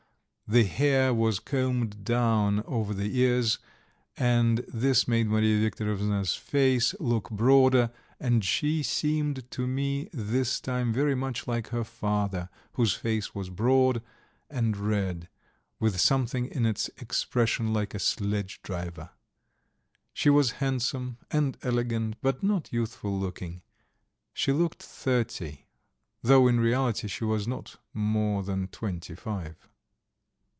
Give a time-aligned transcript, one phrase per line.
[0.53, 3.57] The hair was combed down over the ears,
[4.17, 10.91] and this made Mariya Viktorovna's face look broader, and she seemed to me this time
[10.91, 14.01] very much like her father, whose face was broad
[14.49, 15.29] and red,
[15.79, 19.11] with something in its expression like a sledge driver.
[20.11, 23.61] She was handsome and elegant, but not youthful looking;
[24.33, 25.67] she looked thirty,
[26.21, 29.55] though in reality she was not more than twenty five.